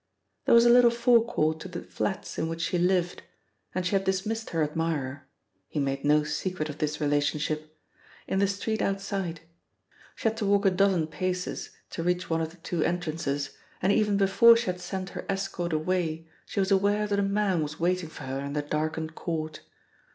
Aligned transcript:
There 0.45 0.55
was 0.55 0.65
a 0.65 0.69
little 0.71 0.89
forecourt 0.89 1.59
to 1.59 1.67
the 1.67 1.83
flats 1.83 2.39
in 2.39 2.47
which 2.49 2.61
she 2.61 2.79
lived, 2.79 3.21
and 3.75 3.85
she 3.85 3.91
had 3.91 4.03
dismissed 4.03 4.49
her 4.49 4.63
admirer 4.63 5.27
(he 5.67 5.79
made 5.79 6.03
no 6.03 6.23
secret 6.23 6.69
of 6.69 6.79
this 6.79 6.99
relationship) 6.99 7.77
in 8.27 8.39
the 8.39 8.47
street 8.47 8.81
outside. 8.81 9.41
She 10.15 10.27
had 10.27 10.37
to 10.37 10.45
walk 10.47 10.65
a 10.65 10.71
dozen 10.71 11.05
paces 11.05 11.69
to 11.91 12.01
reach 12.01 12.31
one 12.31 12.41
of 12.41 12.49
the 12.49 12.57
two 12.57 12.81
entrances, 12.81 13.51
and 13.79 13.91
even 13.93 14.17
before 14.17 14.57
she 14.57 14.65
had 14.65 14.79
sent 14.81 15.09
her 15.11 15.23
escort 15.29 15.71
away, 15.71 16.27
she 16.47 16.59
was 16.59 16.71
aware 16.71 17.05
that 17.05 17.19
a 17.19 17.21
man 17.21 17.61
was 17.61 17.79
waiting 17.79 18.09
for 18.09 18.23
her 18.23 18.39
in 18.39 18.53
the 18.53 18.63
darkened 18.63 19.13
court. 19.13 19.61